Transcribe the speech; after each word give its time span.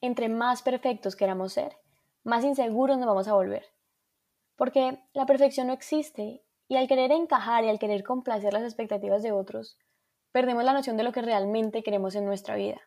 entre 0.00 0.28
más 0.28 0.62
perfectos 0.62 1.16
queramos 1.16 1.52
ser, 1.52 1.76
más 2.24 2.44
inseguros 2.44 2.98
nos 2.98 3.06
vamos 3.06 3.28
a 3.28 3.34
volver. 3.34 3.66
Porque 4.56 5.02
la 5.12 5.26
perfección 5.26 5.68
no 5.68 5.72
existe 5.72 6.44
y 6.68 6.76
al 6.76 6.86
querer 6.86 7.12
encajar 7.12 7.64
y 7.64 7.68
al 7.68 7.78
querer 7.78 8.04
complacer 8.04 8.52
las 8.52 8.62
expectativas 8.62 9.22
de 9.22 9.32
otros, 9.32 9.78
perdemos 10.32 10.64
la 10.64 10.72
noción 10.72 10.96
de 10.96 11.02
lo 11.02 11.12
que 11.12 11.22
realmente 11.22 11.82
queremos 11.82 12.14
en 12.14 12.24
nuestra 12.24 12.54
vida. 12.56 12.80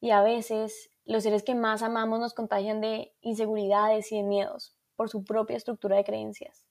Y 0.00 0.10
a 0.10 0.22
veces 0.22 0.90
los 1.04 1.22
seres 1.22 1.42
que 1.42 1.54
más 1.54 1.82
amamos 1.82 2.20
nos 2.20 2.34
contagian 2.34 2.80
de 2.80 3.14
inseguridades 3.20 4.12
y 4.12 4.18
de 4.18 4.22
miedos 4.22 4.76
por 4.94 5.08
su 5.08 5.24
propia 5.24 5.56
estructura 5.56 5.96
de 5.96 6.04
creencias. 6.04 6.66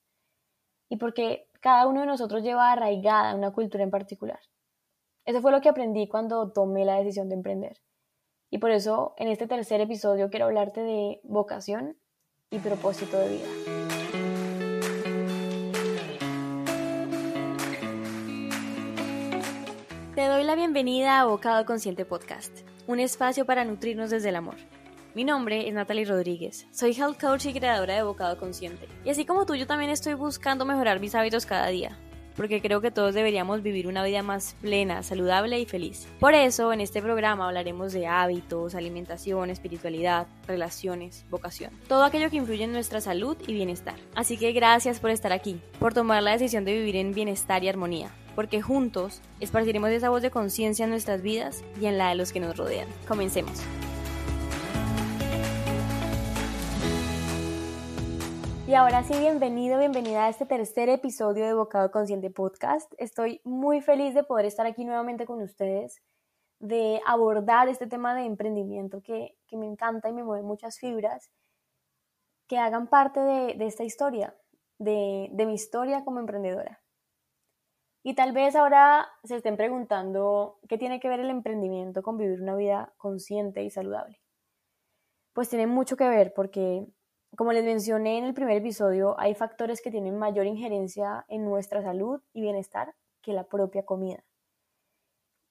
Y 0.89 0.97
porque 0.97 1.49
cada 1.59 1.87
uno 1.87 2.01
de 2.01 2.07
nosotros 2.07 2.43
lleva 2.43 2.71
arraigada 2.71 3.35
una 3.35 3.51
cultura 3.51 3.83
en 3.83 3.91
particular. 3.91 4.39
Eso 5.25 5.41
fue 5.41 5.51
lo 5.51 5.59
que 5.59 5.69
aprendí 5.69 6.07
cuando 6.07 6.51
tomé 6.53 6.85
la 6.85 6.95
decisión 6.95 7.27
de 7.27 7.35
emprender. 7.35 7.81
Y 8.49 8.59
por 8.59 8.71
eso 8.71 9.13
en 9.17 9.27
este 9.27 9.47
tercer 9.47 9.81
episodio 9.81 10.29
quiero 10.29 10.45
hablarte 10.45 10.81
de 10.81 11.19
vocación 11.23 11.97
y 12.49 12.59
propósito 12.59 13.19
de 13.19 13.29
vida. 13.29 13.45
Te 20.15 20.27
doy 20.27 20.43
la 20.43 20.55
bienvenida 20.55 21.19
a 21.19 21.25
Bocado 21.25 21.65
Consciente 21.65 22.05
Podcast, 22.05 22.61
un 22.87 22.99
espacio 22.99 23.45
para 23.45 23.65
nutrirnos 23.65 24.09
desde 24.09 24.29
el 24.29 24.37
amor. 24.37 24.55
Mi 25.13 25.23
nombre 25.23 25.67
es 25.67 25.73
Natalie 25.73 26.05
Rodríguez, 26.05 26.67
soy 26.71 26.93
health 26.93 27.19
coach 27.19 27.47
y 27.47 27.53
creadora 27.53 27.95
de 27.95 28.03
Bocado 28.03 28.37
Consciente. 28.37 28.87
Y 29.03 29.09
así 29.09 29.25
como 29.25 29.45
tú, 29.45 29.55
yo 29.55 29.67
también 29.67 29.91
estoy 29.91 30.13
buscando 30.13 30.63
mejorar 30.65 30.99
mis 30.99 31.15
hábitos 31.15 31.45
cada 31.45 31.67
día 31.67 31.99
porque 32.37 32.61
creo 32.61 32.79
que 32.79 32.91
todos 32.91 33.13
deberíamos 33.13 33.63
vivir 33.63 33.87
una 33.87 34.05
vida 34.05 34.23
más 34.23 34.55
plena, 34.61 35.03
saludable 35.03 35.59
y 35.59 35.65
feliz. 35.65 36.07
Por 36.19 36.35
eso, 36.35 36.71
en 36.71 36.79
este 36.79 37.01
programa 37.01 37.47
hablaremos 37.47 37.91
de 37.91 38.07
hábitos, 38.07 38.75
alimentación, 38.75 39.49
espiritualidad, 39.49 40.27
relaciones, 40.47 41.25
vocación, 41.29 41.71
todo 41.87 42.03
aquello 42.03 42.29
que 42.29 42.37
influye 42.37 42.63
en 42.63 42.71
nuestra 42.71 43.01
salud 43.01 43.35
y 43.45 43.53
bienestar. 43.53 43.95
Así 44.15 44.37
que 44.37 44.53
gracias 44.53 44.99
por 44.99 45.09
estar 45.09 45.33
aquí, 45.33 45.59
por 45.79 45.93
tomar 45.93 46.23
la 46.23 46.31
decisión 46.31 46.63
de 46.63 46.73
vivir 46.77 46.95
en 46.95 47.13
bienestar 47.13 47.63
y 47.63 47.69
armonía, 47.69 48.11
porque 48.35 48.61
juntos 48.61 49.21
esparciremos 49.39 49.89
esa 49.89 50.09
voz 50.09 50.21
de 50.21 50.31
conciencia 50.31 50.85
en 50.85 50.91
nuestras 50.91 51.21
vidas 51.21 51.63
y 51.81 51.87
en 51.87 51.97
la 51.97 52.09
de 52.09 52.15
los 52.15 52.31
que 52.31 52.39
nos 52.39 52.55
rodean. 52.55 52.87
Comencemos. 53.07 53.61
Y 58.67 58.73
ahora 58.73 59.01
sí, 59.03 59.17
bienvenido, 59.17 59.79
bienvenida 59.79 60.25
a 60.25 60.29
este 60.29 60.45
tercer 60.45 60.89
episodio 60.89 61.45
de 61.45 61.53
Bocado 61.53 61.89
Consciente 61.89 62.29
Podcast. 62.29 62.91
Estoy 62.97 63.39
muy 63.45 63.79
feliz 63.79 64.13
de 64.13 64.25
poder 64.25 64.45
estar 64.45 64.65
aquí 64.65 64.83
nuevamente 64.83 65.25
con 65.25 65.41
ustedes, 65.41 66.01
de 66.59 66.99
abordar 67.05 67.69
este 67.69 67.87
tema 67.87 68.13
de 68.13 68.25
emprendimiento 68.25 69.01
que, 69.01 69.37
me 69.53 69.65
encanta 69.65 70.09
y 70.09 70.13
me 70.13 70.25
mueve 70.25 70.43
muchas 70.43 70.79
fibras, 70.79 71.31
que 72.49 72.57
hagan 72.57 72.87
parte 72.87 73.21
de, 73.21 73.55
esta 73.65 73.85
historia, 73.85 74.35
de, 74.79 75.29
de 75.31 75.45
mi 75.45 75.53
historia 75.53 76.03
como 76.03 76.19
emprendedora. 76.19 76.81
Y 78.03 78.15
tal 78.15 78.33
vez 78.33 78.53
ahora 78.57 79.07
se 79.23 79.37
estén 79.37 79.55
preguntando 79.55 80.59
qué 80.67 80.77
tiene 80.77 80.99
que 80.99 81.07
ver 81.07 81.21
el 81.21 81.29
emprendimiento 81.29 82.03
con 82.03 82.17
vivir 82.17 82.41
una 82.41 82.57
vida 82.57 82.93
consciente 82.97 83.63
y 83.63 83.69
saludable. 83.69 84.19
Pues 85.31 85.47
tiene 85.47 85.67
mucho 85.67 85.95
que 85.95 86.09
ver 86.09 86.33
porque 86.33 86.85
como 87.35 87.51
les 87.51 87.63
mencioné 87.63 88.17
en 88.17 88.23
el 88.23 88.33
primer 88.33 88.57
episodio, 88.57 89.19
hay 89.19 89.35
factores 89.35 89.81
que 89.81 89.91
tienen 89.91 90.17
mayor 90.17 90.45
injerencia 90.45 91.25
en 91.27 91.45
nuestra 91.45 91.81
salud 91.81 92.21
y 92.33 92.41
bienestar 92.41 92.95
que 93.21 93.33
la 93.33 93.43
propia 93.43 93.85
comida. 93.85 94.23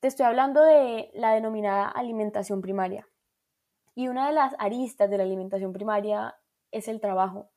Te 0.01 0.09
estoy 0.09 0.27
hablando 0.27 0.63
de 0.63 1.11
la 1.15 1.33
denominada 1.33 1.89
alimentación 1.89 2.61
primaria. 2.61 3.09
Y 3.95 4.09
una 4.09 4.27
de 4.27 4.35
las 4.35 4.55
aristas 4.59 5.09
de 5.11 5.17
la 5.17 5.25
alimentación 5.25 5.73
primaria 5.73 6.37
es 6.71 6.87
el 6.89 7.01
trabajo. 7.01 7.51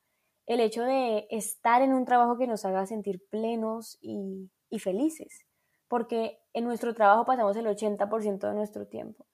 El 0.46 0.60
hecho 0.60 0.82
de 0.82 1.26
estar 1.30 1.82
en 1.82 1.92
un 1.92 2.04
trabajo 2.04 2.38
que 2.38 2.46
nos 2.46 2.64
haga 2.64 2.86
sentir 2.86 3.22
plenos 3.28 3.98
y, 4.00 4.50
felices. 4.78 5.46
Porque 5.86 6.40
en 6.54 6.64
nuestro 6.64 6.94
trabajo 6.94 7.26
pasamos 7.26 7.56
el 7.56 7.66
80% 7.66 8.48
de 8.48 8.54
nuestro 8.54 8.86
tiempo. 8.86 9.26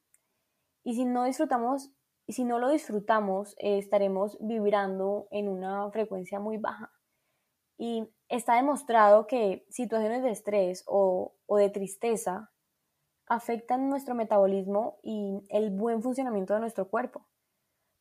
Y 0.82 0.94
si 0.94 1.04
no 1.04 1.24
disfrutamos 1.24 1.92
y 2.26 2.32
si 2.32 2.44
no 2.44 2.58
lo 2.58 2.70
disfrutamos, 2.70 3.54
eh, 3.58 3.78
estaremos 3.78 4.36
vibrando 4.40 5.28
en 5.30 5.48
una 5.48 5.90
frecuencia 5.90 6.40
muy 6.40 6.56
baja. 6.56 6.92
Y 7.78 8.08
está 8.28 8.56
demostrado 8.56 9.26
que 9.26 9.64
situaciones 9.70 10.22
de 10.22 10.30
estrés 10.30 10.82
o, 10.86 11.36
o 11.46 11.56
de 11.56 11.70
tristeza 11.70 12.50
afectan 13.28 13.88
nuestro 13.88 14.14
metabolismo 14.14 14.98
y 15.02 15.44
el 15.50 15.70
buen 15.70 16.02
funcionamiento 16.02 16.54
de 16.54 16.60
nuestro 16.60 16.88
cuerpo. 16.88 17.26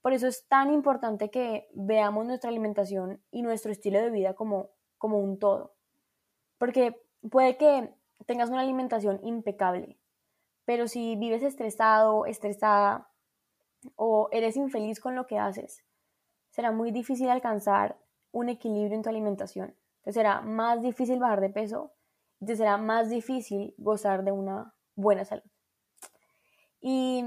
Por 0.01 0.13
eso 0.13 0.27
es 0.27 0.47
tan 0.47 0.71
importante 0.71 1.31
que 1.31 1.67
veamos 1.73 2.25
nuestra 2.25 2.49
alimentación 2.49 3.23
y 3.31 3.41
nuestro 3.41 3.71
estilo 3.71 3.99
de 3.99 4.11
vida 4.11 4.35
como, 4.35 4.69
como 4.97 5.19
un 5.19 5.39
todo. 5.39 5.75
Porque 6.57 6.95
puede 7.29 7.57
que 7.57 7.93
tengas 8.25 8.49
una 8.49 8.61
alimentación 8.61 9.19
impecable, 9.23 9.99
pero 10.63 10.87
si 10.87 11.15
vives 11.15 11.43
estresado, 11.43 12.25
estresada, 12.25 13.09
o 13.95 14.29
eres 14.31 14.57
infeliz 14.57 14.99
con 14.99 15.15
lo 15.15 15.27
que 15.27 15.37
haces, 15.37 15.83
será 16.49 16.71
muy 16.71 16.91
difícil 16.91 17.29
alcanzar 17.29 17.99
un 18.31 18.49
equilibrio 18.49 18.95
en 18.95 19.03
tu 19.03 19.09
alimentación. 19.09 19.75
Te 20.03 20.11
será 20.11 20.41
más 20.41 20.81
difícil 20.81 21.19
bajar 21.19 21.41
de 21.41 21.49
peso 21.49 21.93
y 22.39 22.45
te 22.45 22.55
será 22.55 22.77
más 22.77 23.09
difícil 23.09 23.73
gozar 23.77 24.23
de 24.23 24.31
una 24.31 24.73
buena 24.95 25.25
salud. 25.25 25.49
Y 26.79 27.25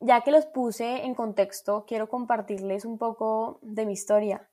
ya 0.00 0.20
que 0.22 0.30
los 0.30 0.46
puse 0.46 1.04
en 1.04 1.14
contexto, 1.14 1.84
quiero 1.86 2.08
compartirles 2.08 2.84
un 2.84 2.98
poco 2.98 3.58
de 3.62 3.86
mi 3.86 3.94
historia 3.94 4.50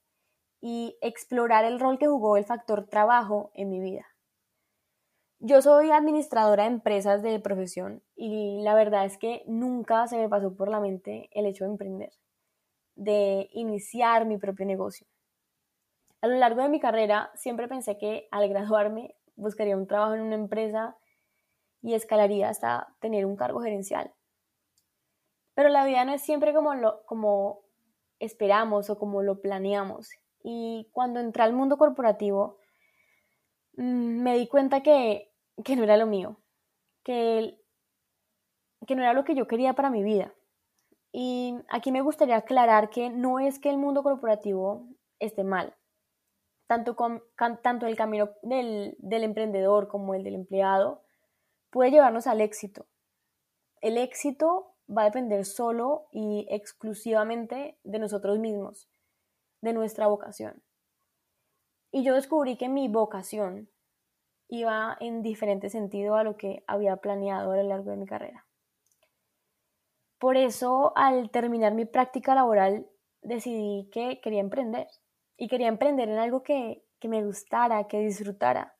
y 0.61 0.97
explorar 1.01 1.65
el 1.65 1.79
rol 1.79 1.99
que 1.99 2.07
jugó 2.07 2.37
el 2.37 2.45
factor 2.45 2.87
trabajo 2.87 3.51
en 3.53 3.69
mi 3.69 3.79
vida. 3.79 4.05
Yo 5.45 5.61
soy 5.61 5.91
administradora 5.91 6.63
de 6.63 6.69
empresas 6.69 7.21
de 7.21 7.37
profesión 7.37 8.01
y 8.15 8.61
la 8.63 8.75
verdad 8.75 9.03
es 9.03 9.17
que 9.17 9.43
nunca 9.45 10.07
se 10.07 10.15
me 10.15 10.29
pasó 10.29 10.55
por 10.55 10.69
la 10.69 10.79
mente 10.79 11.29
el 11.33 11.45
hecho 11.45 11.65
de 11.65 11.71
emprender, 11.71 12.13
de 12.95 13.49
iniciar 13.51 14.25
mi 14.25 14.37
propio 14.37 14.65
negocio. 14.65 15.05
A 16.21 16.27
lo 16.27 16.37
largo 16.37 16.61
de 16.61 16.69
mi 16.69 16.79
carrera 16.79 17.29
siempre 17.35 17.67
pensé 17.67 17.97
que 17.97 18.29
al 18.31 18.47
graduarme 18.47 19.17
buscaría 19.35 19.75
un 19.75 19.85
trabajo 19.85 20.13
en 20.13 20.21
una 20.21 20.35
empresa 20.35 20.95
y 21.81 21.93
escalaría 21.93 22.47
hasta 22.47 22.95
tener 23.01 23.25
un 23.25 23.35
cargo 23.35 23.59
gerencial. 23.59 24.13
Pero 25.55 25.67
la 25.67 25.83
vida 25.83 26.05
no 26.05 26.13
es 26.13 26.21
siempre 26.21 26.53
como 26.53 26.73
lo 26.73 27.03
como 27.05 27.63
esperamos 28.17 28.89
o 28.89 28.97
como 28.97 29.21
lo 29.21 29.41
planeamos. 29.41 30.09
Y 30.41 30.87
cuando 30.93 31.19
entré 31.19 31.43
al 31.43 31.51
mundo 31.51 31.75
corporativo, 31.77 32.59
mm, 33.75 34.23
me 34.23 34.37
di 34.37 34.47
cuenta 34.47 34.81
que 34.81 35.32
que 35.63 35.75
no 35.75 35.83
era 35.83 35.97
lo 35.97 36.05
mío, 36.05 36.37
que, 37.03 37.59
que 38.87 38.95
no 38.95 39.03
era 39.03 39.13
lo 39.13 39.23
que 39.23 39.35
yo 39.35 39.47
quería 39.47 39.73
para 39.73 39.89
mi 39.89 40.03
vida. 40.03 40.33
Y 41.11 41.55
aquí 41.69 41.91
me 41.91 42.01
gustaría 42.01 42.37
aclarar 42.37 42.89
que 42.89 43.09
no 43.09 43.39
es 43.39 43.59
que 43.59 43.69
el 43.69 43.77
mundo 43.77 44.01
corporativo 44.01 44.87
esté 45.19 45.43
mal. 45.43 45.75
Tanto, 46.67 46.95
con, 46.95 47.21
tanto 47.61 47.85
el 47.85 47.95
camino 47.95 48.31
del, 48.41 48.95
del 48.97 49.23
emprendedor 49.23 49.87
como 49.87 50.15
el 50.15 50.23
del 50.23 50.35
empleado 50.35 51.03
puede 51.69 51.91
llevarnos 51.91 52.25
al 52.25 52.41
éxito. 52.41 52.87
El 53.81 53.97
éxito 53.97 54.75
va 54.89 55.03
a 55.03 55.05
depender 55.05 55.45
solo 55.45 56.07
y 56.11 56.47
exclusivamente 56.49 57.77
de 57.83 57.99
nosotros 57.99 58.39
mismos, 58.39 58.89
de 59.61 59.73
nuestra 59.73 60.07
vocación. 60.07 60.63
Y 61.91 62.03
yo 62.03 62.15
descubrí 62.15 62.57
que 62.57 62.69
mi 62.69 62.87
vocación 62.87 63.69
iba 64.47 64.97
en 64.99 65.21
diferente 65.21 65.69
sentido 65.69 66.15
a 66.15 66.23
lo 66.23 66.37
que 66.37 66.63
había 66.67 66.97
planeado 66.97 67.51
a 67.51 67.57
lo 67.57 67.63
largo 67.63 67.91
de 67.91 67.97
mi 67.97 68.05
carrera. 68.05 68.45
Por 70.19 70.37
eso, 70.37 70.93
al 70.95 71.29
terminar 71.31 71.73
mi 71.73 71.85
práctica 71.85 72.33
laboral, 72.35 72.87
decidí 73.21 73.89
que 73.91 74.21
quería 74.21 74.39
emprender. 74.39 74.87
Y 75.37 75.47
quería 75.47 75.67
emprender 75.67 76.07
en 76.07 76.17
algo 76.17 76.43
que, 76.43 76.85
que 76.99 77.09
me 77.09 77.25
gustara, 77.25 77.87
que 77.87 77.99
disfrutara. 77.99 78.77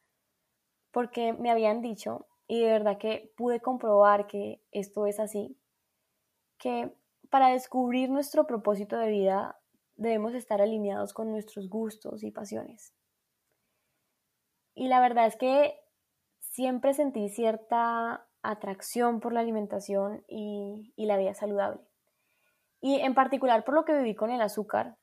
Porque 0.92 1.34
me 1.34 1.52
habían 1.52 1.82
dicho, 1.82 2.28
y 2.48 2.62
de 2.62 2.72
verdad 2.72 2.98
que 2.98 3.34
pude 3.36 3.60
comprobar 3.60 4.28
que 4.28 4.62
esto 4.72 5.06
es 5.08 5.20
así, 5.20 5.58
que 6.58 6.96
para 7.30 7.50
descubrir 7.50 8.10
nuestro 8.10 8.46
propósito 8.46 8.98
de 8.98 9.10
vida 9.10 9.60
debemos 9.96 10.34
estar 10.36 10.62
alineados 10.62 11.14
con 11.14 11.32
nuestros 11.32 11.68
gustos 11.68 12.24
y 12.24 12.32
pasiones. 12.32 12.94
Y 14.76 14.88
la 14.88 15.00
verdad 15.00 15.28
es 15.28 15.36
que 15.36 15.80
siempre 16.40 16.94
sentí 16.94 17.30
cierta 17.30 18.28
atracción 18.42 19.20
por 19.20 19.34
la 19.34 19.40
alimentación 19.40 20.24
y, 20.28 20.94
la 20.98 21.18
vida 21.18 21.34
saludable. 21.34 21.82
Y 22.82 23.00
en 23.00 23.16
particular 23.16 23.64
por 23.64 23.76
lo 23.76 23.86
que 23.86 23.94
viví 23.94 24.14
con 24.14 24.30
el 24.30 24.42
azúcar, 24.42 24.98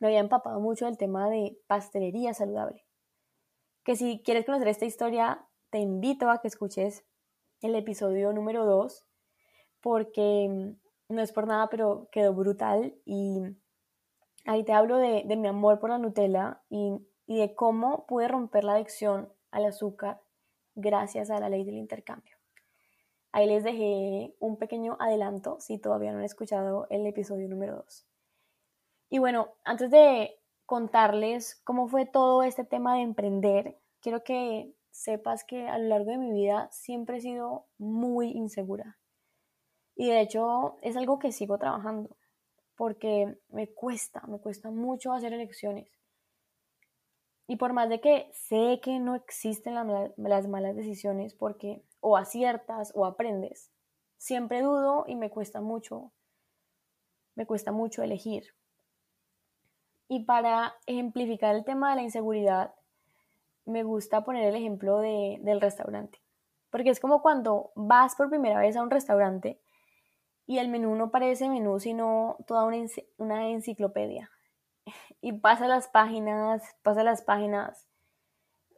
me 0.00 0.08
había 0.08 0.20
empapado 0.20 0.60
mucho 0.60 0.86
el 0.88 0.98
tema 0.98 1.30
de 1.30 1.58
pastelería 1.66 2.34
saludable. 2.34 2.84
Que 3.84 3.96
si 3.96 4.22
quieres 4.24 4.44
conocer 4.44 4.68
esta 4.68 4.84
historia, 4.84 5.46
te 5.70 5.78
invito 5.78 6.28
a 6.28 6.40
que 6.40 6.48
escuches 6.48 7.04
el 7.62 7.74
episodio 7.74 8.32
número 8.32 8.66
2, 8.66 9.06
porque 9.80 10.74
no 11.08 11.22
es 11.22 11.32
por 11.32 11.46
nada, 11.46 11.68
pero 11.68 12.08
quedó 12.10 12.34
brutal 12.34 12.94
y 13.04 13.40
ahí 14.44 14.64
te 14.64 14.72
hablo 14.72 14.96
de, 14.98 15.24
mi 15.36 15.48
amor 15.48 15.78
por 15.78 15.90
la 15.90 15.98
Nutella 15.98 16.62
y, 16.68 16.98
y 17.26 17.38
de 17.38 17.54
cómo 17.54 18.06
pude 18.06 18.28
romper 18.28 18.64
la 18.64 18.74
adicción 18.74 19.32
al 19.50 19.64
azúcar 19.66 20.22
gracias 20.74 21.30
a 21.30 21.40
la 21.40 21.48
ley 21.48 21.64
del 21.64 21.76
intercambio. 21.76 22.36
Ahí 23.32 23.46
les 23.46 23.64
dejé 23.64 24.34
un 24.38 24.56
pequeño 24.56 24.96
adelanto 25.00 25.60
si 25.60 25.78
todavía 25.78 26.12
no 26.12 26.18
han 26.18 26.24
escuchado 26.24 26.86
el 26.88 27.06
episodio 27.06 27.48
número 27.48 27.76
2. 27.76 28.06
Y 29.10 29.18
bueno, 29.18 29.48
antes 29.64 29.90
de 29.90 30.40
contarles 30.64 31.60
cómo 31.64 31.88
fue 31.88 32.06
todo 32.06 32.42
este 32.42 32.64
tema 32.64 32.96
de 32.96 33.02
emprender, 33.02 33.78
quiero 34.00 34.24
que 34.24 34.74
sepas 34.90 35.44
que 35.44 35.68
a 35.68 35.78
lo 35.78 35.88
largo 35.88 36.12
de 36.12 36.18
mi 36.18 36.32
vida 36.32 36.68
siempre 36.70 37.18
he 37.18 37.20
sido 37.20 37.66
muy 37.78 38.30
insegura. 38.30 38.98
Y 39.94 40.08
de 40.08 40.20
hecho 40.20 40.76
es 40.82 40.96
algo 40.96 41.18
que 41.18 41.32
sigo 41.32 41.58
trabajando, 41.58 42.16
porque 42.74 43.38
me 43.48 43.72
cuesta, 43.72 44.22
me 44.26 44.38
cuesta 44.38 44.70
mucho 44.70 45.12
hacer 45.12 45.32
elecciones. 45.32 45.95
Y 47.46 47.56
por 47.56 47.72
más 47.72 47.88
de 47.88 48.00
que 48.00 48.30
sé 48.32 48.80
que 48.82 48.98
no 48.98 49.14
existen 49.14 49.74
las 49.74 50.48
malas 50.48 50.76
decisiones, 50.76 51.34
porque 51.34 51.82
o 52.00 52.16
aciertas 52.16 52.92
o 52.94 53.04
aprendes, 53.04 53.70
siempre 54.16 54.62
dudo 54.62 55.04
y 55.06 55.14
me 55.14 55.30
cuesta 55.30 55.60
mucho, 55.60 56.12
me 57.34 57.46
cuesta 57.46 57.72
mucho 57.72 58.02
elegir. 58.02 58.54
Y 60.08 60.24
para 60.24 60.74
ejemplificar 60.86 61.54
el 61.54 61.64
tema 61.64 61.90
de 61.90 61.96
la 61.96 62.02
inseguridad, 62.02 62.74
me 63.64 63.82
gusta 63.82 64.24
poner 64.24 64.44
el 64.44 64.54
ejemplo 64.54 65.00
del 65.00 65.60
restaurante. 65.60 66.20
Porque 66.70 66.90
es 66.90 67.00
como 67.00 67.22
cuando 67.22 67.72
vas 67.74 68.14
por 68.14 68.30
primera 68.30 68.60
vez 68.60 68.76
a 68.76 68.82
un 68.82 68.90
restaurante 68.90 69.60
y 70.46 70.58
el 70.58 70.68
menú 70.68 70.94
no 70.94 71.10
parece 71.10 71.48
menú, 71.48 71.80
sino 71.80 72.36
toda 72.46 72.64
una, 73.18 73.48
enciclopedia. 73.48 74.30
Y 75.20 75.32
pasa 75.32 75.66
las 75.66 75.88
páginas, 75.88 76.62
pasa 76.82 77.02
las 77.02 77.22
páginas, 77.22 77.88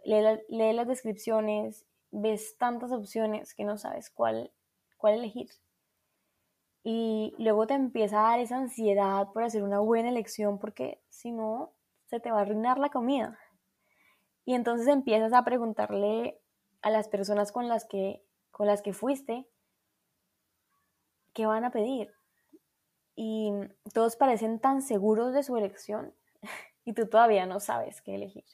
lee, 0.05 0.73
las 0.73 0.89
descripciones, 0.89 1.87
ves 2.11 2.57
tantas 2.57 2.93
opciones 2.93 3.55
que 3.55 3.65
no 3.65 3.77
sabes 3.77 4.11
cuál, 4.11 4.53
cuál 4.97 5.15
elegir. 5.15 5.49
Y 6.83 7.35
luego 7.39 7.67
te 7.67 7.75
empieza 7.75 8.21
a 8.21 8.31
dar 8.31 8.41
esa 8.41 8.57
ansiedad 8.57 9.29
por 9.33 9.43
hacer 9.43 9.63
una 9.63 9.81
buena 9.81 10.09
elección 10.09 10.59
porque 10.59 11.03
si 11.11 11.33
no, 11.33 11.75
se 12.07 12.21
te 12.21 12.31
va 12.31 12.39
a 12.39 12.43
arruinar 12.43 12.79
la 12.79 12.89
comida. 12.89 13.39
Y 14.45 14.55
entonces 14.55 14.89
empiezas 14.89 15.35
a 15.35 15.45
preguntarle 15.45 16.41
a 16.81 16.91
las 16.91 17.09
personas 17.09 17.53
con 17.53 17.69
las 17.69 17.85
que, 17.85 18.25
con 18.51 18.67
las 18.67 18.81
que 18.81 18.95
fuiste 18.95 19.47
qué 21.35 21.45
van 21.47 21.65
a 21.65 21.71
pedir. 21.71 22.18
Y 23.21 23.51
todos 23.93 24.15
parecen 24.15 24.61
tan 24.61 24.81
seguros 24.81 25.35
de 25.35 25.43
su 25.43 25.57
elección 25.57 26.15
y 26.85 26.93
tú 26.93 27.09
todavía 27.09 27.47
no 27.47 27.59
sabes 27.59 28.01
qué 28.01 28.15
elegir. 28.15 28.45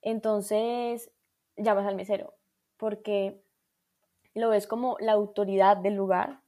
Entonces 0.00 1.10
llamas 1.56 1.86
al 1.86 1.96
mesero 1.96 2.34
porque 2.76 3.42
lo 4.34 4.50
ves 4.50 4.68
como 4.68 4.96
la 5.00 5.10
autoridad 5.10 5.76
del 5.76 5.94
lugar 5.94 6.38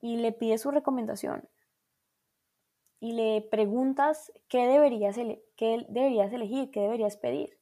y 0.00 0.18
le 0.18 0.30
pides 0.30 0.60
su 0.60 0.70
recomendación 0.70 1.48
y 3.00 3.14
le 3.14 3.40
preguntas 3.40 4.32
qué 4.46 4.68
deberías, 4.68 5.16
qué 5.56 5.84
deberías 5.88 6.32
elegir, 6.32 6.70
qué 6.70 6.82
deberías 6.82 7.16
pedir, 7.16 7.58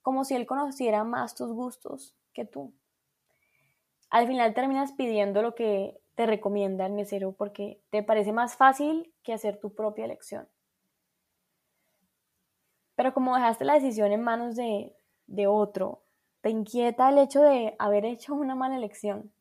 como 0.00 0.24
si 0.24 0.34
él 0.34 0.46
conociera 0.46 1.04
más 1.04 1.34
tus 1.34 1.52
gustos 1.52 2.16
que 2.32 2.46
tú. 2.46 2.72
Al 4.08 4.26
final 4.26 4.54
terminas 4.54 4.92
pidiendo 4.92 5.42
lo 5.42 5.54
que 5.54 6.00
te 6.16 6.26
recomienda 6.26 6.86
el 6.86 6.92
mesero 6.92 7.32
porque 7.32 7.80
te 7.90 8.02
parece 8.02 8.32
más 8.32 8.56
fácil 8.56 9.14
que 9.22 9.32
hacer 9.32 9.60
tu 9.60 9.74
propia 9.74 10.06
elección. 10.06 10.48
Pero 12.96 13.12
como 13.12 13.34
dejaste 13.34 13.64
la 13.64 13.74
decisión 13.74 14.10
en 14.10 14.22
manos 14.22 14.56
de, 14.56 14.96
de 15.26 15.46
otro, 15.46 16.02
te 16.40 16.50
inquieta 16.50 17.10
el 17.10 17.18
hecho 17.18 17.42
de 17.42 17.76
haber 17.78 18.06
hecho 18.06 18.34
una 18.34 18.54
mala 18.54 18.76
elección. 18.76 19.32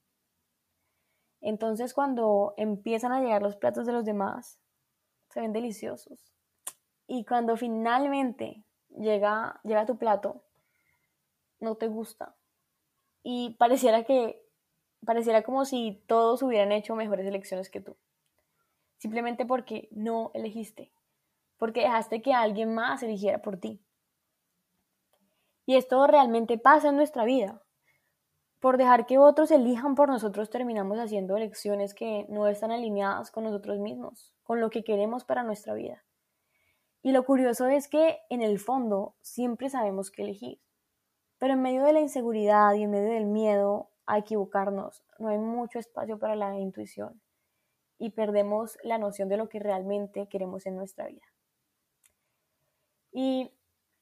Entonces 1.40 1.94
cuando 1.94 2.54
empiezan 2.58 3.14
a 3.14 3.22
llegar 3.22 3.42
los 3.42 3.56
platos 3.56 3.86
de 3.86 3.94
los 3.94 4.04
demás, 4.04 4.60
se 5.30 5.40
ven 5.40 5.54
deliciosos. 5.54 6.34
Y 7.08 7.24
cuando 7.24 7.56
finalmente 7.56 8.66
llega, 8.90 9.62
llega 9.64 9.86
tu 9.86 9.98
plato, 9.98 10.44
no 11.60 11.76
te 11.76 11.88
gusta. 11.88 12.36
Y 13.24 13.52
pareciera 13.52 14.04
que, 14.04 14.45
pareciera 15.06 15.44
como 15.44 15.66
si 15.66 16.04
todos 16.08 16.42
hubieran 16.44 16.72
hecho 16.72 16.96
mejores 16.96 17.26
elecciones 17.26 17.70
que 17.70 17.82
tú. 17.82 17.96
Simplemente 18.98 19.46
porque 19.46 19.88
no 19.92 20.32
elegiste. 20.34 20.92
Porque 21.58 21.82
dejaste 21.82 22.22
que 22.22 22.34
alguien 22.34 22.74
más 22.74 23.04
eligiera 23.04 23.42
por 23.42 23.58
ti. 23.58 23.82
Y 25.66 25.76
esto 25.76 26.06
realmente 26.08 26.58
pasa 26.58 26.90
en 26.90 26.96
nuestra 26.96 27.24
vida. 27.24 27.62
Por 28.60 28.78
dejar 28.78 29.06
que 29.06 29.18
otros 29.18 29.52
elijan 29.52 29.96
por 29.96 30.10
nosotros 30.10 30.50
terminamos 30.50 30.98
haciendo 31.00 31.38
elecciones 31.38 31.94
que 31.94 32.26
no 32.30 32.48
están 32.48 32.72
alineadas 32.72 33.32
con 33.32 33.44
nosotros 33.44 33.80
mismos 33.80 34.36
con 34.46 34.62
lo 34.62 34.70
que 34.70 34.84
queremos 34.84 35.26
para 35.26 35.44
nuestra 35.44 35.74
vida. 35.74 36.06
Y 37.02 37.12
lo 37.12 37.26
curioso 37.26 37.68
es 37.68 37.88
que 37.88 38.20
en 38.30 38.42
el 38.42 38.60
fondo 38.60 39.16
siempre 39.22 39.70
sabemos 39.70 40.12
qué 40.12 40.22
elegir, 40.22 40.62
pero 41.38 41.54
en 41.54 41.62
medio 41.62 41.84
de 41.84 41.94
la 41.94 42.00
inseguridad 42.00 42.74
y 42.76 42.84
en 42.84 42.92
medio 42.92 43.12
del 43.12 43.26
miedo 43.26 43.90
a 44.06 44.18
equivocarnos, 44.18 45.04
no 45.20 45.30
hay 45.30 45.38
mucho 45.38 45.80
espacio 45.80 46.20
para 46.20 46.36
la 46.36 46.58
intuición 46.60 47.22
y 47.98 48.12
perdemos 48.12 48.78
la 48.84 48.98
noción 48.98 49.30
de 49.30 49.38
lo 49.38 49.50
que 49.50 49.60
realmente 49.60 50.28
queremos 50.28 50.66
en 50.66 50.76
nuestra 50.76 51.08
vida. 51.08 51.26
Y 53.12 53.52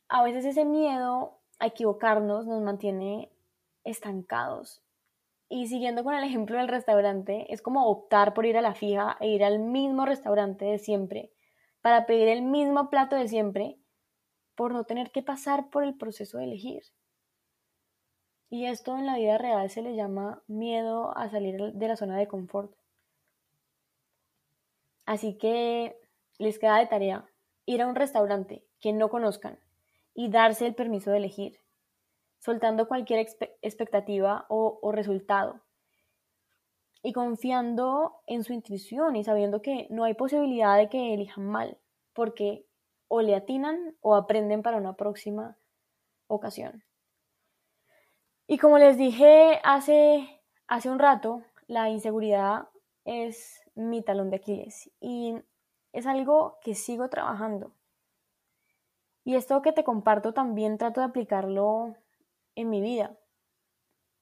a 0.09 0.23
veces 0.23 0.45
ese 0.45 0.65
miedo 0.65 1.39
a 1.59 1.67
equivocarnos 1.67 2.45
nos 2.47 2.61
mantiene 2.61 3.31
estancados 3.83 4.83
y 5.55 5.67
siguiendo 5.67 6.03
con 6.03 6.15
el 6.15 6.23
ejemplo 6.23 6.57
del 6.57 6.67
restaurante, 6.67 7.45
es 7.53 7.61
como 7.61 7.87
optar 7.87 8.33
por 8.33 8.47
ir 8.47 8.57
a 8.57 8.61
la 8.63 8.73
fija 8.73 9.17
e 9.19 9.27
ir 9.27 9.43
al 9.43 9.59
mismo 9.59 10.03
restaurante 10.03 10.65
de 10.65 10.79
siempre 10.79 11.31
para 11.81 12.07
pedir 12.07 12.27
el 12.27 12.41
mismo 12.41 12.89
plato 12.89 13.15
de 13.15 13.27
siempre 13.27 13.77
por 14.55 14.73
no 14.73 14.85
tener 14.85 15.11
que 15.11 15.21
pasar 15.21 15.69
por 15.69 15.83
el 15.83 15.95
proceso 15.95 16.39
de 16.39 16.45
elegir. 16.45 16.81
Y 18.53 18.67
esto 18.67 18.95
en 18.95 19.07
la 19.07 19.17
vida 19.17 19.39
real 19.39 19.67
se 19.71 19.81
le 19.81 19.95
llama 19.95 20.43
miedo 20.45 21.17
a 21.17 21.27
salir 21.27 21.73
de 21.73 21.87
la 21.87 21.95
zona 21.95 22.19
de 22.19 22.27
confort. 22.27 22.71
Así 25.07 25.39
que 25.39 25.99
les 26.37 26.59
queda 26.59 26.77
de 26.77 26.85
tarea 26.85 27.25
ir 27.65 27.81
a 27.81 27.87
un 27.87 27.95
restaurante 27.95 28.63
que 28.79 28.93
no 28.93 29.09
conozcan 29.09 29.57
y 30.13 30.29
darse 30.29 30.67
el 30.67 30.75
permiso 30.75 31.09
de 31.09 31.17
elegir 31.17 31.61
soltando 32.37 32.87
cualquier 32.87 33.25
expectativa 33.63 34.45
o, 34.49 34.91
resultado 34.91 35.61
y 37.01 37.11
confiando 37.11 38.21
en 38.27 38.43
su 38.43 38.53
intuición 38.53 39.15
y 39.15 39.23
sabiendo 39.23 39.63
que 39.63 39.87
no 39.89 40.03
hay 40.03 40.13
posibilidad 40.13 40.77
de 40.77 40.89
que 40.89 41.15
elijan 41.15 41.47
mal, 41.47 41.79
porque 42.13 42.67
o 43.07 43.23
le 43.23 43.33
atinan 43.33 43.97
o 44.01 44.13
aprenden 44.13 44.61
para 44.61 44.77
una 44.77 44.93
próxima 44.95 45.57
ocasión. 46.27 46.83
Y 48.47 48.57
como 48.57 48.77
les 48.77 48.97
dije 48.97 49.59
hace, 49.63 50.41
hace 50.67 50.89
un 50.89 50.99
rato, 50.99 51.43
la 51.67 51.89
inseguridad 51.89 52.67
es 53.05 53.61
mi 53.75 54.01
talón 54.01 54.29
de 54.29 54.37
Aquiles 54.37 54.91
y 54.99 55.35
es 55.93 56.05
algo 56.07 56.57
que 56.61 56.75
sigo 56.75 57.09
trabajando. 57.09 57.71
Y 59.23 59.35
esto 59.35 59.61
que 59.61 59.71
te 59.71 59.85
comparto 59.85 60.33
también 60.33 60.77
trato 60.77 60.99
de 60.99 61.07
aplicarlo 61.07 61.95
en 62.55 62.69
mi 62.69 62.81
vida, 62.81 63.17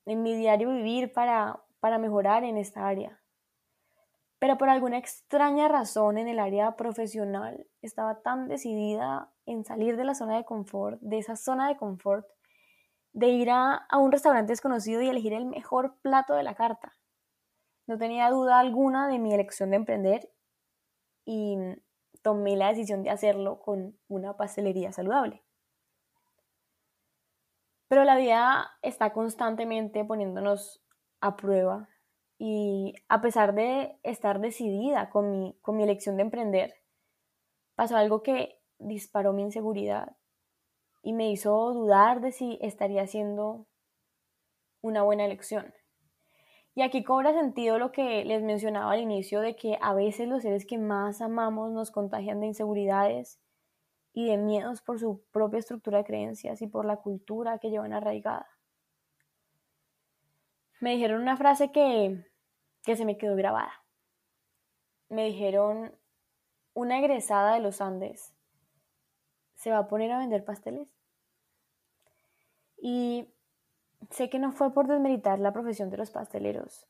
en 0.06 0.22
mi 0.22 0.36
diario 0.36 0.70
vivir 0.70 1.12
para, 1.12 1.64
para 1.80 1.98
mejorar 1.98 2.44
en 2.44 2.58
esta 2.58 2.88
área. 2.88 3.20
Pero 4.38 4.58
por 4.58 4.70
alguna 4.70 4.98
extraña 4.98 5.68
razón 5.68 6.18
en 6.18 6.28
el 6.28 6.40
área 6.40 6.76
profesional 6.76 7.68
estaba 7.82 8.22
tan 8.22 8.48
decidida 8.48 9.32
en 9.46 9.66
salir 9.66 9.98
de 9.98 10.04
la 10.04 10.16
zona 10.16 10.38
de 10.38 10.46
confort, 10.46 11.00
de 11.02 11.18
esa 11.18 11.36
zona 11.36 11.68
de 11.68 11.78
confort, 11.78 12.28
de 13.14 13.28
ir 13.28 13.50
a, 13.50 13.88
un 13.94 14.12
restaurante 14.12 14.52
desconocido 14.52 15.02
y 15.02 15.10
elegir 15.10 15.34
el 15.34 15.46
mejor 15.46 15.98
plato 16.02 16.34
de 16.34 16.44
la 16.44 16.56
carta. 16.56 16.98
No 17.88 17.98
tenía 17.98 18.30
duda 18.30 18.60
alguna 18.60 19.08
de 19.08 19.20
mi 19.20 19.34
elección 19.34 19.72
de 19.72 19.78
emprender 19.78 20.32
y 21.26 21.58
tomé 22.22 22.56
la 22.56 22.70
decisión 22.70 23.04
de 23.04 23.10
hacerlo 23.10 23.60
con 23.60 23.98
una 24.08 24.38
pastelería 24.38 24.92
saludable. 24.92 25.44
Pero 27.88 28.06
la 28.06 28.16
vida 28.16 28.72
está 28.82 29.12
constantemente 29.12 30.06
poniéndonos 30.06 30.82
a 31.20 31.36
prueba 31.36 31.90
y 32.38 32.96
a 33.10 33.22
pesar 33.22 33.54
de 33.54 34.00
estar 34.04 34.40
decidida 34.40 35.10
con 35.10 35.30
mi, 35.32 35.58
con 35.62 35.76
mi 35.76 35.84
elección 35.84 36.16
de 36.16 36.24
emprender, 36.24 36.74
pasó 37.76 37.98
algo 37.98 38.24
que 38.24 38.62
disparó 38.80 39.34
mi 39.34 39.44
inseguridad 39.44 40.16
y 41.02 41.14
me 41.14 41.32
hizo 41.32 41.74
dudar 41.74 42.22
de 42.22 42.32
si 42.32 42.58
estaría 42.62 43.04
haciendo 43.04 43.66
una 44.82 45.04
buena 45.04 45.26
elección. 45.26 45.74
Y 46.74 46.84
aquí 46.84 47.04
cobra 47.04 47.34
sentido 47.34 47.80
lo 47.80 47.92
que 47.92 48.24
les 48.24 48.42
mencionaba 48.44 48.94
al 48.94 49.02
inicio 49.02 49.42
de 49.42 49.56
que 49.56 49.78
a 49.82 49.94
veces 49.94 50.28
los 50.28 50.44
seres 50.44 50.66
que 50.66 50.78
más 50.78 51.22
amamos 51.22 51.72
nos 51.72 51.92
contagian 51.92 52.40
de 52.40 52.48
inseguridades 52.48 53.40
y 54.14 54.28
de 54.28 54.38
miedos 54.38 54.82
por 54.82 55.00
su 55.00 55.24
propia 55.32 55.60
estructura 55.60 56.00
de 56.00 56.06
creencias 56.06 56.62
y 56.62 56.68
por 56.68 56.86
la 56.86 56.98
cultura 56.98 57.60
que 57.60 57.70
llevan 57.70 57.94
arraigada. 57.94 58.48
Me 60.80 60.92
dijeron 60.92 61.22
una 61.22 61.38
frase 61.38 61.72
que, 61.72 62.26
que 62.84 62.96
se 62.96 63.06
me 63.06 63.18
quedó 63.18 63.36
grabada. 63.36 63.84
Me 65.10 65.26
dijeron, 65.26 65.94
una 66.74 67.00
egresada 67.00 67.54
de 67.54 67.60
los 67.60 67.82
Andes 67.82 68.34
se 69.62 69.70
va 69.70 69.78
a 69.78 69.88
poner 69.88 70.12
a 70.12 70.18
vender 70.18 70.44
pasteles. 70.44 70.92
Y 72.78 73.28
sé 74.10 74.28
que 74.28 74.40
no 74.40 74.52
fue 74.52 74.74
por 74.74 74.88
desmeritar 74.88 75.40
la 75.40 75.54
profesión 75.54 75.92
de 75.92 75.98
los 75.98 76.10
pasteleros, 76.10 76.88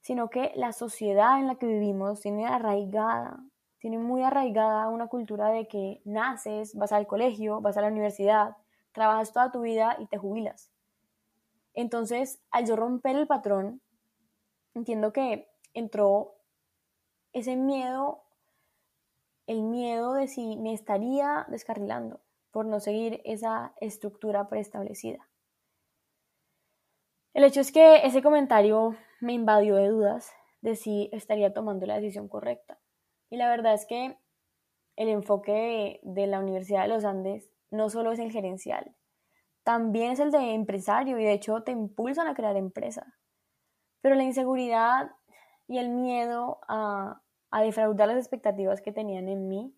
sino 0.00 0.30
que 0.30 0.52
la 0.54 0.72
sociedad 0.72 1.40
en 1.40 1.48
la 1.48 1.56
que 1.56 1.66
vivimos 1.66 2.20
tiene 2.20 2.46
arraigada, 2.46 3.40
tiene 3.78 3.98
muy 3.98 4.22
arraigada 4.22 4.88
una 4.90 5.08
cultura 5.08 5.48
de 5.48 5.66
que 5.66 6.00
naces, 6.04 6.76
vas 6.76 6.92
al 6.92 7.08
colegio, 7.08 7.60
vas 7.60 7.76
a 7.76 7.80
la 7.80 7.88
universidad, 7.88 8.56
trabajas 8.92 9.32
toda 9.32 9.50
tu 9.50 9.62
vida 9.62 9.96
y 9.98 10.06
te 10.06 10.18
jubilas. 10.18 10.70
Entonces, 11.74 12.40
al 12.52 12.64
yo 12.64 12.76
romper 12.76 13.16
el 13.16 13.26
patrón, 13.26 13.82
entiendo 14.74 15.12
que 15.12 15.50
entró 15.74 16.36
ese 17.32 17.56
miedo, 17.56 18.22
el 19.52 19.62
miedo 19.62 20.14
de 20.14 20.28
si 20.28 20.56
me 20.56 20.72
estaría 20.72 21.46
descarrilando 21.48 22.20
por 22.50 22.66
no 22.66 22.80
seguir 22.80 23.20
esa 23.24 23.74
estructura 23.80 24.48
preestablecida. 24.48 25.28
El 27.34 27.44
hecho 27.44 27.60
es 27.60 27.70
que 27.70 28.06
ese 28.06 28.22
comentario 28.22 28.96
me 29.20 29.32
invadió 29.32 29.76
de 29.76 29.88
dudas 29.88 30.32
de 30.60 30.76
si 30.76 31.08
estaría 31.12 31.52
tomando 31.52 31.86
la 31.86 31.96
decisión 31.96 32.28
correcta. 32.28 32.78
Y 33.30 33.36
la 33.36 33.48
verdad 33.48 33.74
es 33.74 33.86
que 33.86 34.16
el 34.96 35.08
enfoque 35.08 36.00
de, 36.02 36.26
la 36.26 36.40
Universidad 36.40 36.82
de 36.82 36.88
los 36.88 37.04
Andes 37.04 37.50
no 37.70 37.88
solo 37.88 38.12
es 38.12 38.18
el 38.18 38.30
gerencial, 38.30 38.94
también 39.64 40.12
es 40.12 40.20
el 40.20 40.30
de 40.30 40.54
empresario 40.54 41.18
y 41.18 41.24
de 41.24 41.32
hecho 41.32 41.62
te 41.62 41.72
impulsan 41.72 42.28
a 42.28 42.34
crear 42.34 42.56
empresa. 42.56 43.14
Pero 44.00 44.14
la 44.14 44.24
inseguridad 44.24 45.12
y 45.68 45.78
el 45.78 45.88
miedo 45.90 46.60
a, 46.68 47.22
a 47.52 47.62
defraudar 47.62 48.08
las 48.08 48.16
expectativas 48.16 48.80
que 48.80 48.92
tenían 48.92 49.28
en 49.28 49.46
mí 49.46 49.72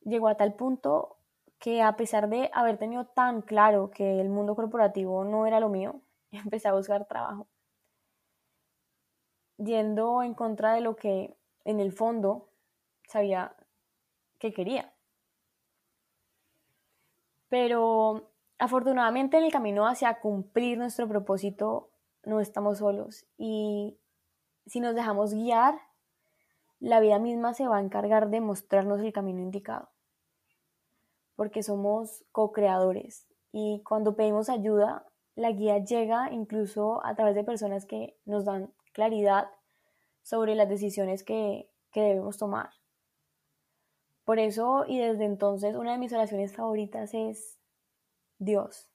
llegó 0.00 0.28
a 0.28 0.36
tal 0.36 0.54
punto 0.54 1.18
que 1.58 1.82
a 1.82 1.96
pesar 1.96 2.28
de 2.28 2.50
haber 2.54 2.78
tenido 2.78 3.04
tan 3.06 3.42
claro 3.42 3.90
que 3.90 4.20
el 4.20 4.30
mundo 4.30 4.56
corporativo 4.56 5.24
no 5.24 5.46
era 5.46 5.60
lo 5.60 5.68
mío, 5.68 6.00
empecé 6.32 6.68
a 6.68 6.72
buscar 6.72 7.06
trabajo. 7.06 7.46
Yendo 9.58 10.22
en 10.22 10.34
contra 10.34 10.72
de 10.72 10.80
lo 10.80 10.96
que 10.96 11.36
en 11.64 11.80
el 11.80 11.92
fondo 11.92 12.48
sabía 13.06 13.54
que 14.38 14.54
quería. 14.54 14.94
Pero 17.50 18.30
afortunadamente 18.58 19.36
en 19.36 19.44
el 19.44 19.52
camino 19.52 19.86
hacia 19.86 20.20
cumplir 20.20 20.78
nuestro 20.78 21.06
propósito 21.06 21.90
no 22.24 22.40
estamos 22.40 22.78
solos 22.78 23.26
y 23.36 23.98
si 24.66 24.80
nos 24.80 24.94
dejamos 24.94 25.34
guiar, 25.34 25.74
la 26.80 26.98
vida 26.98 27.18
misma 27.18 27.54
se 27.54 27.68
va 27.68 27.76
a 27.76 27.82
encargar 27.82 28.30
de 28.30 28.40
mostrarnos 28.40 29.00
el 29.00 29.12
camino 29.12 29.40
indicado. 29.40 29.90
Porque 31.36 31.62
somos 31.62 32.24
co-creadores 32.32 33.28
y 33.52 33.82
cuando 33.82 34.16
pedimos 34.16 34.48
ayuda, 34.48 35.06
la 35.34 35.52
guía 35.52 35.78
llega 35.78 36.32
incluso 36.32 37.04
a 37.04 37.14
través 37.14 37.34
de 37.34 37.44
personas 37.44 37.86
que 37.86 38.18
nos 38.24 38.44
dan 38.44 38.72
claridad 38.92 39.50
sobre 40.22 40.54
las 40.54 40.68
decisiones 40.68 41.22
que, 41.22 41.68
debemos 41.92 42.38
tomar. 42.38 42.70
Por 44.24 44.38
eso 44.38 44.84
y 44.86 45.00
desde 45.00 45.24
entonces 45.24 45.74
una 45.74 45.92
de 45.92 45.98
mis 45.98 46.12
oraciones 46.12 46.54
favoritas 46.54 47.14
es 47.14 47.58
Dios. 48.38 48.88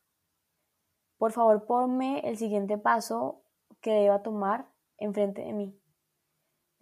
Por 1.17 1.33
favor, 1.33 1.65
ponme 1.65 2.21
el 2.21 2.37
siguiente 2.37 2.77
paso 2.77 3.41
que 3.81 3.91
deba 3.91 4.23
tomar 4.23 4.69
enfrente 4.97 5.41
de 5.41 5.51
mí, 5.51 5.77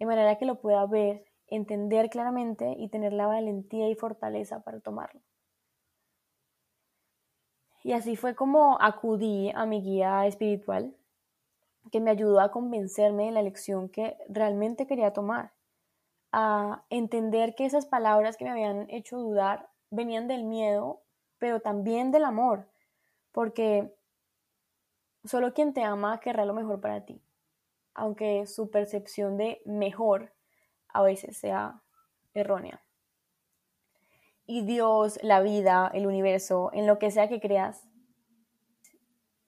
de 0.04 0.08
manera 0.08 0.36
que 0.36 0.44
lo 0.44 0.60
pueda 0.60 0.84
ver, 0.84 1.24
entender 1.46 2.10
claramente 2.10 2.74
y 2.76 2.88
tener 2.88 3.14
la 3.14 3.26
valentía 3.26 3.88
y 3.88 3.94
fortaleza 3.94 4.62
para 4.62 4.80
tomarlo. 4.80 5.22
Y 7.82 7.92
así 7.92 8.14
fue 8.16 8.34
como 8.34 8.76
acudí 8.82 9.50
a 9.54 9.64
mi 9.64 9.80
guía 9.80 10.26
espiritual, 10.26 10.94
que 11.90 12.00
me 12.00 12.10
ayudó 12.10 12.40
a 12.40 12.50
convencerme 12.50 13.26
de 13.26 13.32
la 13.32 13.40
lección 13.40 13.88
que 13.88 14.18
realmente 14.28 14.86
quería 14.86 15.14
tomar, 15.14 15.52
a 16.32 16.84
entender 16.90 17.54
que 17.54 17.64
esas 17.64 17.86
palabras 17.86 18.36
que 18.36 18.44
me 18.44 18.50
habían 18.50 18.90
hecho 18.90 19.16
dudar 19.16 19.70
venían 19.90 20.28
del 20.28 20.44
miedo, 20.44 21.00
pero 21.38 21.60
también 21.60 22.10
del 22.10 22.24
amor, 22.24 22.68
porque 23.32 23.94
solo 25.24 25.54
quien 25.54 25.72
te 25.72 25.82
ama 25.82 26.20
querrá 26.20 26.44
lo 26.44 26.52
mejor 26.52 26.82
para 26.82 27.06
ti, 27.06 27.23
aunque 27.94 28.46
su 28.46 28.70
percepción 28.70 29.36
de 29.36 29.62
mejor 29.64 30.34
a 30.88 31.02
veces 31.02 31.36
sea 31.36 31.82
errónea 32.34 32.84
y 34.46 34.62
Dios, 34.62 35.18
la 35.22 35.40
vida, 35.40 35.90
el 35.94 36.06
universo, 36.06 36.70
en 36.72 36.86
lo 36.86 36.98
que 36.98 37.10
sea 37.10 37.28
que 37.28 37.40
creas, 37.40 37.88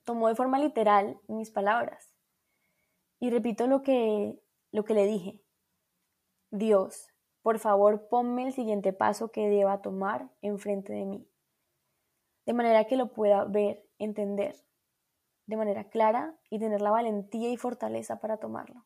tomó 0.05 0.29
de 0.29 0.35
forma 0.35 0.59
literal 0.59 1.21
mis 1.29 1.51
palabras. 1.51 2.15
Y 3.19 3.31
repito 3.31 3.67
lo 3.67 3.83
que, 3.83 4.39
lo 4.73 4.85
que 4.85 4.95
le 4.95 5.07
dije. 5.07 5.43
Dios, 6.51 7.09
por 7.43 7.59
favor, 7.59 8.09
ponme 8.09 8.47
el 8.47 8.53
siguiente 8.53 8.93
paso 8.93 9.31
que 9.31 9.49
deba 9.49 9.83
tomar 9.83 10.31
enfrente 10.41 10.93
de 10.93 11.05
mí, 11.05 11.29
de 12.47 12.53
manera 12.53 12.87
que 12.87 12.97
lo 12.97 13.13
pueda 13.13 13.45
ver, 13.45 13.85
entender, 13.99 14.57
de 15.47 15.57
manera 15.57 15.85
clara 15.85 16.35
y 16.51 16.59
tener 16.59 16.83
la 16.83 16.91
valentía 16.91 17.51
y 17.51 17.57
fortaleza 17.57 18.21
para 18.21 18.39
tomarlo. 18.39 18.85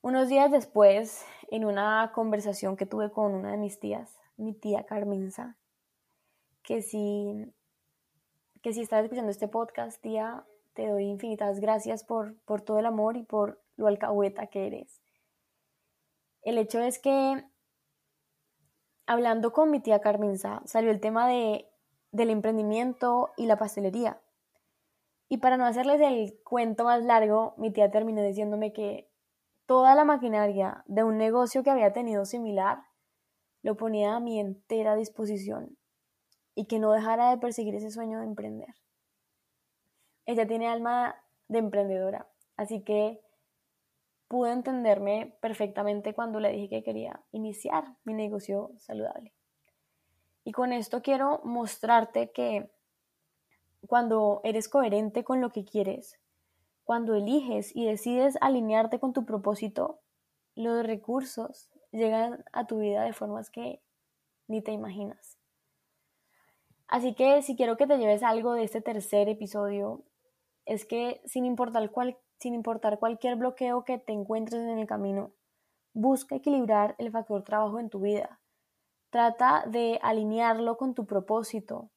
Unos 0.00 0.28
días 0.28 0.50
después, 0.50 1.24
en 1.48 1.64
una 1.64 2.10
conversación 2.12 2.76
que 2.76 2.86
tuve 2.86 3.12
con 3.12 3.34
una 3.34 3.52
de 3.52 3.56
mis 3.56 3.78
tías, 3.78 4.18
mi 4.36 4.52
tía 4.52 4.84
Carmenza, 4.84 5.56
que 6.64 6.82
si, 6.82 7.54
que 8.62 8.72
si 8.72 8.80
estás 8.82 9.04
escuchando 9.04 9.30
este 9.30 9.46
podcast, 9.46 10.02
tía, 10.02 10.44
te 10.74 10.88
doy 10.88 11.04
infinitas 11.04 11.60
gracias 11.60 12.02
por, 12.02 12.36
por 12.40 12.62
todo 12.62 12.80
el 12.80 12.86
amor 12.86 13.16
y 13.16 13.22
por 13.22 13.62
lo 13.76 13.86
alcahueta 13.86 14.48
que 14.48 14.66
eres. 14.66 15.00
El 16.42 16.58
hecho 16.58 16.80
es 16.80 16.98
que, 16.98 17.44
hablando 19.06 19.52
con 19.52 19.70
mi 19.70 19.78
tía 19.78 20.00
Carmenza, 20.00 20.62
salió 20.64 20.90
el 20.90 21.00
tema 21.00 21.28
de, 21.28 21.71
del 22.12 22.30
emprendimiento 22.30 23.32
y 23.36 23.46
la 23.46 23.56
pastelería. 23.56 24.20
Y 25.28 25.38
para 25.38 25.56
no 25.56 25.64
hacerles 25.64 26.00
el 26.00 26.38
cuento 26.44 26.84
más 26.84 27.02
largo, 27.04 27.54
mi 27.56 27.72
tía 27.72 27.90
terminó 27.90 28.22
diciéndome 28.22 28.72
que 28.72 29.10
toda 29.66 29.94
la 29.94 30.04
maquinaria 30.04 30.84
de 30.86 31.04
un 31.04 31.16
negocio 31.16 31.62
que 31.62 31.70
había 31.70 31.92
tenido 31.92 32.26
similar 32.26 32.82
lo 33.62 33.76
ponía 33.76 34.14
a 34.14 34.20
mi 34.20 34.38
entera 34.38 34.94
disposición 34.94 35.78
y 36.54 36.66
que 36.66 36.78
no 36.78 36.92
dejara 36.92 37.30
de 37.30 37.38
perseguir 37.38 37.74
ese 37.74 37.90
sueño 37.90 38.18
de 38.18 38.26
emprender. 38.26 38.74
Ella 40.26 40.46
tiene 40.46 40.68
alma 40.68 41.16
de 41.48 41.60
emprendedora, 41.60 42.28
así 42.56 42.82
que 42.82 43.20
pudo 44.28 44.52
entenderme 44.52 45.36
perfectamente 45.40 46.14
cuando 46.14 46.40
le 46.40 46.52
dije 46.52 46.68
que 46.68 46.82
quería 46.82 47.24
iniciar 47.32 47.96
mi 48.04 48.14
negocio 48.14 48.72
saludable. 48.76 49.32
Y 50.44 50.52
con 50.52 50.72
esto 50.72 51.02
quiero 51.02 51.40
mostrarte 51.44 52.32
que 52.32 52.70
cuando 53.86 54.40
eres 54.44 54.68
coherente 54.68 55.24
con 55.24 55.40
lo 55.40 55.50
que 55.50 55.64
quieres, 55.64 56.18
cuando 56.84 57.14
eliges 57.14 57.74
y 57.74 57.86
decides 57.86 58.36
alinearte 58.40 58.98
con 58.98 59.12
tu 59.12 59.24
propósito, 59.24 60.00
los 60.54 60.84
recursos 60.84 61.70
llegan 61.92 62.44
a 62.52 62.66
tu 62.66 62.80
vida 62.80 63.04
de 63.04 63.12
formas 63.12 63.50
que 63.50 63.80
ni 64.48 64.62
te 64.62 64.72
imaginas. 64.72 65.38
Así 66.88 67.14
que 67.14 67.40
si 67.42 67.56
quiero 67.56 67.76
que 67.76 67.86
te 67.86 67.96
lleves 67.96 68.22
algo 68.22 68.52
de 68.52 68.64
este 68.64 68.82
tercer 68.82 69.28
episodio, 69.28 70.04
es 70.66 70.84
que 70.84 71.22
sin 71.24 71.46
importar, 71.46 71.90
cual, 71.90 72.18
sin 72.38 72.54
importar 72.54 72.98
cualquier 72.98 73.36
bloqueo 73.36 73.84
que 73.84 73.98
te 73.98 74.12
encuentres 74.12 74.60
en 74.60 74.78
el 74.78 74.86
camino, 74.86 75.32
busca 75.94 76.36
equilibrar 76.36 76.94
el 76.98 77.10
factor 77.10 77.44
trabajo 77.44 77.80
en 77.80 77.88
tu 77.88 78.00
vida. 78.00 78.41
Trata 79.12 79.64
de 79.66 80.00
alinearlo 80.02 80.78
con 80.78 80.94
tu 80.94 81.04
propósito, 81.04 81.90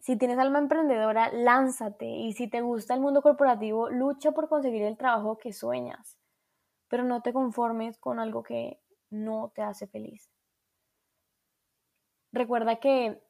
si 0.00 0.16
tienes 0.16 0.36
alma 0.40 0.58
emprendedora, 0.58 1.30
lánzate 1.32 2.06
y 2.06 2.32
si 2.32 2.48
te 2.48 2.60
gusta 2.60 2.92
el 2.92 3.00
mundo 3.00 3.22
corporativo, 3.22 3.88
lucha 3.88 4.32
por 4.32 4.48
conseguir 4.48 4.82
el 4.82 4.96
trabajo 4.96 5.38
que 5.38 5.52
sueñas, 5.52 6.18
pero 6.88 7.04
no 7.04 7.22
te 7.22 7.32
conformes 7.32 7.98
con 7.98 8.18
algo 8.18 8.42
que 8.42 8.80
no 9.10 9.52
te 9.54 9.62
hace 9.62 9.86
feliz. 9.86 10.28
Recuerda 12.32 12.80
que 12.80 13.22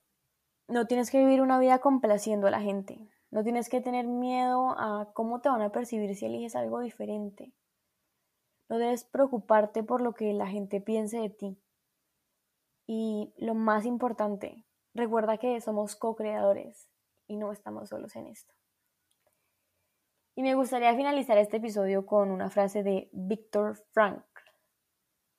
no 0.67 0.87
tienes 0.87 1.11
que 1.11 1.19
vivir 1.19 1.43
una 1.43 1.59
vida 1.59 1.79
complaciendo 1.81 2.47
a 2.47 2.51
la 2.51 2.63
gente, 2.63 3.07
No 3.31 3.43
tienes 3.43 3.69
que 3.69 3.83
tener 3.83 4.07
miedo 4.07 4.71
a 4.79 5.13
cómo 5.13 5.43
te 5.43 5.51
van 5.51 5.61
a 5.61 5.73
percibir 5.73 6.15
si 6.17 6.25
eliges 6.25 6.57
algo 6.57 6.81
diferente. 6.81 7.53
No 8.71 8.79
debes 8.79 9.05
preocuparte 9.05 9.83
por 9.83 10.01
lo 10.01 10.15
que 10.15 10.33
la 10.33 10.47
gente 10.47 10.81
piense 10.81 11.19
de 11.19 11.29
ti. 11.29 11.59
Y 12.87 13.33
lo 13.37 13.55
más 13.55 13.85
importante, 13.87 14.65
recuerda 14.95 15.39
que 15.39 15.61
somos 15.61 15.97
co-creadores 15.97 16.89
y 17.27 17.37
no 17.37 17.53
estamos 17.53 17.89
solos 17.89 18.17
en 18.17 18.27
esto. 18.27 18.55
Y 20.35 20.43
me 20.43 20.55
gustaría 20.55 20.95
finalizar 20.97 21.37
este 21.39 21.59
episodio 21.59 22.07
con 22.07 22.31
una 22.31 22.51
frase 22.51 22.83
de 22.83 23.11
Viktor 23.13 23.77
Frankl. 23.93 24.27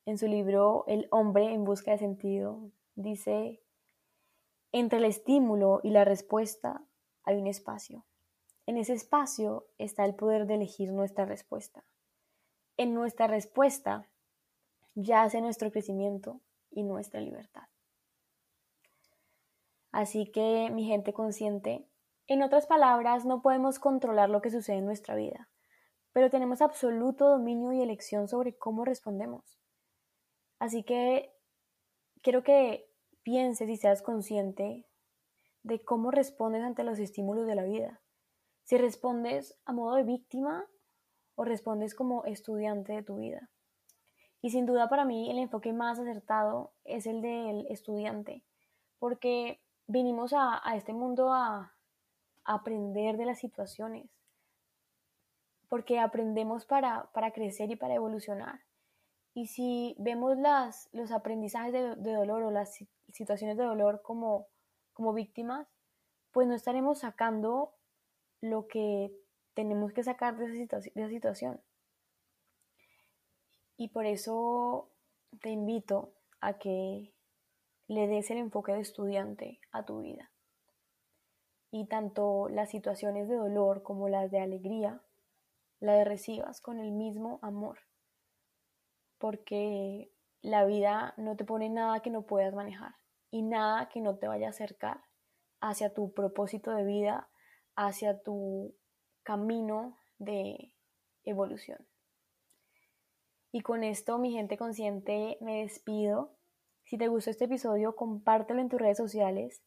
En 0.06 0.18
su 0.18 0.28
libro 0.28 0.84
El 0.88 1.08
hombre 1.12 1.52
en 1.52 1.64
busca 1.64 1.92
de 1.92 1.98
sentido, 1.98 2.72
dice, 2.96 3.64
entre 4.72 5.00
el 5.00 5.06
estímulo 5.06 5.80
y 5.84 5.92
la 5.92 6.06
respuesta 6.06 6.84
hay 7.24 7.38
un 7.38 7.48
espacio. 7.48 8.06
En 8.66 8.78
ese 8.78 8.94
espacio 8.94 9.68
está 9.78 10.06
el 10.06 10.16
poder 10.16 10.46
de 10.46 10.56
elegir 10.56 10.92
nuestra 10.92 11.26
respuesta. 11.26 11.84
En 12.78 12.94
nuestra 12.94 13.28
respuesta 13.28 14.10
yace 14.96 15.42
nuestro 15.42 15.72
crecimiento 15.72 16.42
y 16.74 16.84
nuestra 16.84 17.22
libertad. 17.22 17.64
Así 19.92 20.32
que, 20.32 20.70
mi 20.72 20.86
gente 20.86 21.14
consciente, 21.14 21.88
en 22.28 22.42
otras 22.42 22.66
palabras, 22.66 23.26
no 23.26 23.42
podemos 23.42 23.80
controlar 23.80 24.30
lo 24.30 24.42
que 24.42 24.50
sucede 24.50 24.78
en 24.78 24.86
nuestra 24.86 25.16
vida, 25.16 25.50
pero 26.14 26.30
tenemos 26.30 26.62
absoluto 26.62 27.30
dominio 27.30 27.74
y 27.74 27.82
elección 27.82 28.28
sobre 28.28 28.58
cómo 28.58 28.86
respondemos. 28.86 29.60
Así 30.58 30.84
que 30.84 31.34
quiero 32.22 32.44
que 32.44 32.90
pienses 33.22 33.70
y 33.70 33.78
seas 33.78 34.02
consciente 34.02 34.88
de 35.64 35.84
cómo 35.84 36.12
respondes 36.12 36.64
ante 36.64 36.84
los 36.84 37.00
estímulos 37.00 37.46
de 37.48 37.56
la 37.56 37.64
vida. 37.64 38.02
Si 38.64 38.78
respondes 38.78 39.60
a 39.66 39.74
modo 39.74 39.96
de 39.96 40.04
víctima 40.04 40.66
o 41.36 41.44
respondes 41.44 41.96
como 41.96 42.26
estudiante 42.26 42.94
de 42.94 43.04
tu 43.04 43.18
vida. 43.18 43.50
Y 44.44 44.50
sin 44.50 44.66
duda 44.66 44.90
para 44.90 45.06
mí 45.06 45.32
el 45.32 45.40
enfoque 45.40 45.72
más 45.72 45.98
acertado 46.00 46.74
es 46.84 47.08
el 47.08 47.22
del 47.22 47.66
estudiante, 47.68 48.44
porque 49.00 49.62
vinimos 49.88 50.34
a, 50.36 50.62
este 50.76 50.92
mundo 50.92 51.32
a, 51.32 51.74
aprender 52.44 53.16
de 53.16 53.26
las 53.26 53.40
situaciones, 53.40 54.10
porque 55.70 55.98
aprendemos 55.98 56.66
para, 56.66 57.10
crecer 57.34 57.72
y 57.72 57.78
para 57.78 57.94
evolucionar. 57.94 58.60
Y 59.34 59.48
si 59.48 59.96
vemos 59.98 60.38
las, 60.38 60.90
los 60.92 61.14
aprendizajes 61.14 61.72
de, 61.72 62.14
dolor 62.14 62.44
o 62.44 62.52
las 62.52 62.84
situaciones 63.14 63.56
de 63.56 63.64
dolor 63.64 64.02
como, 64.02 64.48
como 64.92 65.14
víctimas, 65.14 65.70
pues 66.34 66.50
no 66.50 66.54
estaremos 66.54 67.00
sacando 67.00 67.76
lo 68.42 68.68
que 68.68 69.10
tenemos 69.54 69.94
que 69.94 70.04
sacar 70.04 70.36
de 70.36 70.64
esa, 70.64 70.80
de 70.80 70.92
esa 70.96 71.08
situación. 71.08 71.62
Y 73.78 73.90
por 73.90 74.06
eso 74.06 74.90
te 75.42 75.50
invito 75.50 76.14
a 76.40 76.58
que 76.58 77.14
le 77.88 78.08
des 78.08 78.30
el 78.32 78.38
enfoque 78.38 78.74
de 78.74 78.82
estudiante 78.82 79.60
a 79.72 79.86
tu 79.86 80.02
vida 80.02 80.34
y 81.74 81.88
tanto 81.88 82.50
las 82.50 82.70
situaciones 82.70 83.28
de 83.28 83.36
dolor 83.36 83.82
como 83.82 84.08
las 84.08 84.30
de 84.30 84.40
alegría, 84.40 85.02
las 85.80 86.06
recibas 86.08 86.62
con 86.62 86.80
el 86.80 86.92
mismo 86.92 87.40
amor, 87.42 87.80
porque 89.18 90.12
la 90.44 90.66
vida 90.66 91.16
no 91.18 91.36
te 91.36 91.46
pone 91.46 91.70
nada 91.70 92.02
que 92.02 92.12
no 92.12 92.28
puedas 92.28 92.54
manejar 92.54 92.94
y 93.32 93.42
nada 93.42 93.90
que 93.90 94.02
no 94.02 94.18
te 94.18 94.28
vaya 94.28 94.46
a 94.48 94.50
acercar 94.52 95.02
hacia 95.62 95.92
tu 95.96 96.14
propósito 96.14 96.70
de 96.70 96.84
vida, 96.84 97.28
hacia 97.76 98.22
tu 98.22 98.76
camino 99.24 99.98
de 100.20 100.76
evolución. 101.24 101.88
Y 103.54 103.62
con 103.62 103.86
esto, 103.86 104.18
mi 104.18 104.34
gente 104.34 104.58
consciente, 104.58 105.38
me 105.40 105.62
despido. 105.62 106.36
Si 106.84 106.98
te 106.98 107.08
gustó 107.08 107.30
este 107.30 107.46
episodio, 107.46 107.96
compártelo 107.96 108.60
en 108.60 108.68
tus 108.68 108.82
redes 108.82 108.98
sociales 108.98 109.64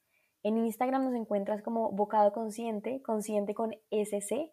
en 0.46 0.58
Instagram 0.58 1.02
nos 1.02 1.14
encuentras 1.16 1.60
como 1.60 1.90
Bocado 1.90 2.32
Consciente, 2.32 3.02
consciente 3.02 3.52
con 3.52 3.72
SC. 3.90 4.52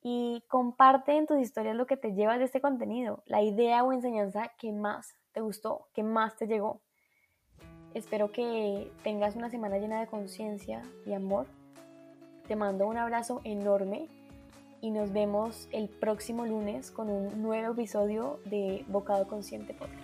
Y 0.00 0.42
comparte 0.48 1.12
en 1.12 1.26
tus 1.26 1.38
historias 1.40 1.76
lo 1.76 1.86
que 1.86 1.98
te 1.98 2.14
llevas 2.14 2.38
de 2.38 2.46
este 2.46 2.62
contenido, 2.62 3.22
la 3.26 3.42
idea 3.42 3.84
o 3.84 3.92
enseñanza 3.92 4.52
que 4.58 4.72
más 4.72 5.14
te 5.32 5.42
gustó, 5.42 5.88
que 5.92 6.02
más 6.02 6.36
te 6.36 6.46
llegó. 6.46 6.80
Espero 7.92 8.32
que 8.32 8.90
tengas 9.02 9.36
una 9.36 9.50
semana 9.50 9.76
llena 9.76 10.00
de 10.00 10.06
conciencia 10.06 10.82
y 11.04 11.12
amor. 11.12 11.48
Te 12.48 12.56
mando 12.56 12.86
un 12.86 12.96
abrazo 12.96 13.42
enorme 13.44 14.08
y 14.84 14.90
nos 14.90 15.14
vemos 15.14 15.66
el 15.72 15.88
próximo 15.88 16.44
lunes 16.44 16.90
con 16.90 17.08
un 17.08 17.40
nuevo 17.40 17.72
episodio 17.72 18.38
de 18.44 18.84
Bocado 18.86 19.26
Consciente 19.26 19.72
Podcast. 19.72 20.03